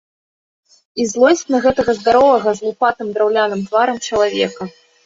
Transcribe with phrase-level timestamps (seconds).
[1.03, 4.63] І злосць на гэтага здаровага з лупатым драўляным тварам чалавека.